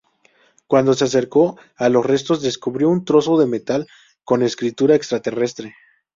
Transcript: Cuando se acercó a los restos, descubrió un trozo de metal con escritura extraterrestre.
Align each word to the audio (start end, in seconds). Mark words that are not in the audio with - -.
Cuando 0.65 0.95
se 0.95 1.03
acercó 1.05 1.59
a 1.75 1.87
los 1.87 2.03
restos, 2.03 2.41
descubrió 2.41 2.89
un 2.89 3.05
trozo 3.05 3.37
de 3.37 3.45
metal 3.45 3.85
con 4.23 4.41
escritura 4.41 4.95
extraterrestre. 4.95 5.75